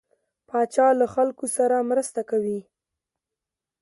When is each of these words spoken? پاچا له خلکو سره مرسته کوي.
پاچا 0.47 0.87
له 0.99 1.07
خلکو 1.15 1.45
سره 1.57 1.87
مرسته 1.89 2.21
کوي. 2.29 2.59